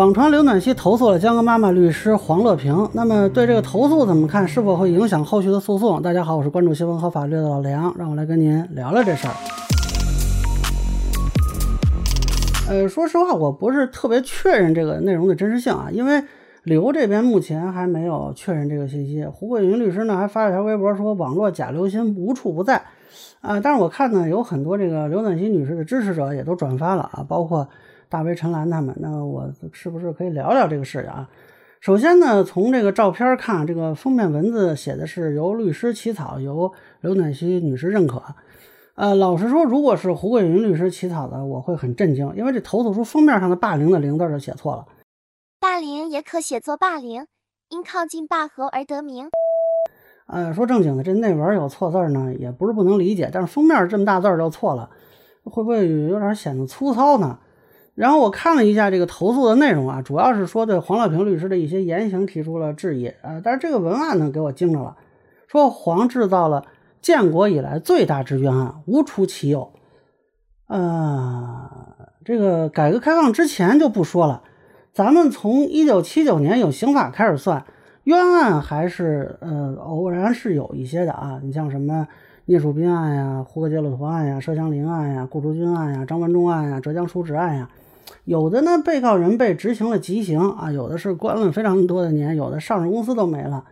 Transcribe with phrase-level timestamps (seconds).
[0.00, 4.48] 网传刘暖希投诉了江歌妈妈律师黄乐平，那么对这个投诉怎么看？
[4.48, 6.00] 是否会影响后续的诉讼？
[6.00, 9.34] 大家好，我是关注新闻和法律的老梁，让我来跟您聊聊这事儿。
[12.70, 16.24] 呃，说实话，我不是特别确认这个内容的真实性啊，因为
[16.62, 19.26] 刘这边目前还没有确认这个信息。
[19.26, 22.82] 胡桂云律师呢还发了条微博说，网络假流新无处不在
[23.42, 23.60] 啊。
[23.60, 27.68] 但是我看呢，有很多这个刘暖希女士的支持者也都转发了啊，包括。
[28.10, 31.30] 大为陈岚他们，那我是不是可以聊聊这个事情啊？
[31.80, 38.22] 首先呢，从这个照片看，这个封面文字写的是由律师起草，由刘暖希女士认可。
[38.96, 44.84] 呃，老实说，如果是胡桂云律师起草的，我会很震惊，因为这投诉书封面上的“霸凌”的“凌”字就写错了。
[45.60, 47.26] 霸凌也可写作霸凌，
[47.68, 49.30] 因靠近霸河而得名。
[50.26, 54.90] 呃，说正经的，这内文有错字呢，也不是不能理解，但是封面这么大字就错了，
[55.44, 57.38] 会不会有点显得粗糙呢？
[57.94, 63.40] 然后我看了一下这个投诉的内容啊，主要是说对黄乐平律师的一些言行提出了质疑啊。
[63.42, 64.96] 但是这个文案呢，给我惊着了，
[65.46, 66.64] 说黄制造了
[67.02, 69.70] 建国以来最大之冤案，无出其右。
[70.68, 71.68] 呃，
[72.24, 74.42] 这个改革开放之前就不说了，
[74.92, 77.64] 咱们从一九七九年有刑法开始算，
[78.04, 81.40] 冤案还是呃偶然是有一些的啊。
[81.42, 82.06] 你像什么？
[82.46, 87.68] 聂树斌案呀，胡格杰鲁图案呀，佘祥林案呀，顾竹君案呀，张文忠案呀，浙江叔侄案呀，
[88.24, 93.64] 有的呢，被告人被执行了极刑啊，有的是关了非常多的年，有的上市公司都没了。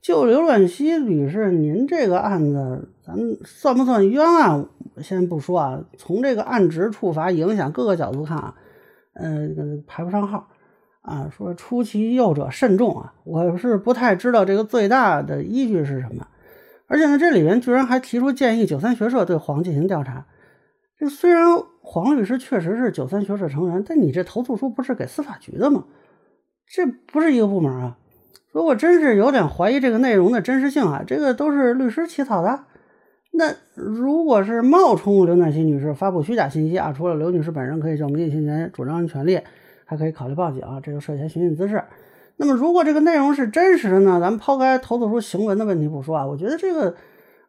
[0.00, 4.66] 就刘暖希女士，您这个案子，咱算不算冤案？
[5.02, 8.54] 先不说啊，从这个案值、处罚、影响各个角度看啊，
[9.14, 9.48] 呃，
[9.86, 10.48] 排不上号
[11.02, 11.28] 啊。
[11.36, 16.26] 说出其右者慎重啊，我是不太知道这个最大的依据是什么。
[16.86, 20.24] 而且呢，这里面居然还提出建议九三学社对黄进行调查。
[20.98, 21.44] 这虽然
[21.82, 25.84] 黄律师确实是九三学社成员，但你这投诉书不是给司法局的吗？
[26.66, 27.98] 这不是一个部门啊！
[28.52, 32.64] 如果真是有点怀疑这个内容的真实性啊，这个都是律师起草的。
[33.32, 39.38] 那如果是冒充刘暖心女士发布虚假信息啊，除了刘女士本人可以向民事侵权主张权利，
[39.84, 41.84] 还可以考虑报警啊，这就涉嫌寻衅滋事。
[42.38, 44.18] 那么，如果这个内容是真实的呢？
[44.20, 46.94] 咱们抛开投诉书行文的问题不说啊，我觉得这个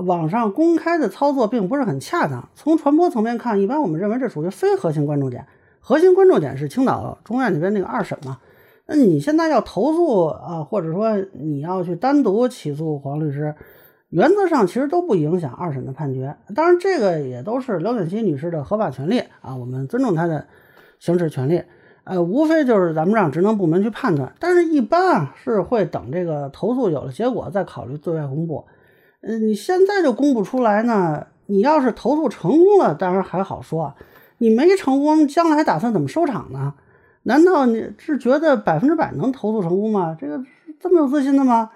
[0.00, 2.48] 网上公开的操作并不是很恰当。
[2.54, 5.46] 从传播层面看，一般我们认为这属于非核心关注点。
[5.80, 8.38] 核心关注点是青岛中院那边那个二审嘛。
[8.86, 13.54] 那你现在要投诉啊，或者说你要去单独起诉黄律师，
[14.08, 16.36] 原则上其实都不影响二审的判决。
[16.54, 20.46] 当然，这个也都是刘暖希女士的合法权利啊，我们尊重她的
[20.98, 21.62] 行使权利。
[22.04, 28.64] 呃，无非就是咱们让职能部门去判断，但是一般啊是会等这个投诉有了结果再考虑对外公布。
[29.20, 33.92] 嗯，你现在就公布出来呢，你要是投诉成功了，当然还好说；
[34.38, 36.74] 你没成功，将来打算怎么收场呢？
[37.24, 40.16] 难道你是觉得百分之百能投诉成功吗？
[40.18, 40.42] 这个
[40.80, 41.70] 这么有自信的吗？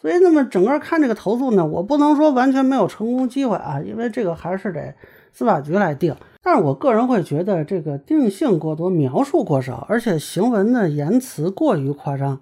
[0.00, 4.94] 所以，那么整个看这个投诉呢，我不能说完全没有成功机会啊，因为这个还是得
[5.32, 6.14] 司法局来定。
[6.42, 12.38] 但是我个人会觉得这个定性过多，描述过少，而且行文的言辞过于夸张，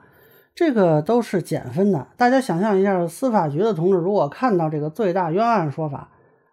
[0.54, 2.06] 这个都是减分的。
[2.16, 6.08] 大家想象一下，司法局的同志如果看到这个最大冤案说法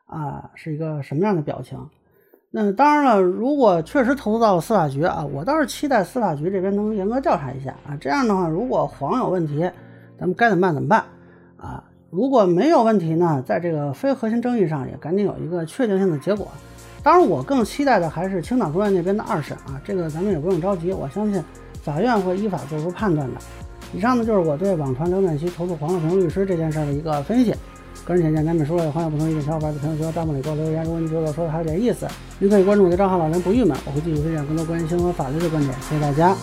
[0.06, 1.78] 啊，是一个什么样的表情？
[2.52, 7.98] 那当然了，如果确实投诉到司法局啊，我倒是期待司法局这边能严格调查一下啊。
[8.00, 9.70] 这样的话，如果黄有问题，
[10.18, 11.04] 咱们该怎么办怎么办
[11.58, 11.84] 啊？
[12.10, 16.48] 如果没有问题呢，在这个非核心争议上也赶紧有一个确定性的结果。
[17.04, 21.44] 当然，我更期待的还是青岛中院那边的二审啊，这个咱们也不用着急，我相信
[21.84, 23.40] 法院会依法做出判断的。
[23.94, 27.54] 以上呢就是我对网传刘暖希投诉黄乐平律师这件事的一个分析。
[28.06, 30.84] 个人浅见难免说了，欢迎不同意见小伙伴在评论区和弹幕里给我留言。
[30.84, 32.08] 如果你觉得我说的还有点意思，
[32.40, 35.74] 您可以关注我的账号老梁不郁闷，我会继续分享更多关于新闻法律的观点。
[35.82, 36.36] 谢谢大家。